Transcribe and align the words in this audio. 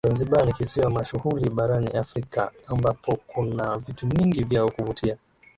Zanzibar 0.07 0.45
ni 0.45 0.53
kisiwa 0.53 0.89
mashuhuli 0.89 1.49
barani 1.49 1.87
Afrika 1.87 2.51
ambapo 2.67 3.15
kuna 3.27 3.77
vitu 3.77 4.07
vingi 4.07 4.43
vya 4.43 4.65
kuvutia 4.65 5.17